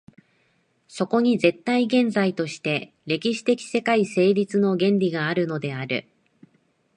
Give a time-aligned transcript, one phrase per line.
[0.87, 6.07] そこに絶対現在として歴史的世界成立の原理があるのである。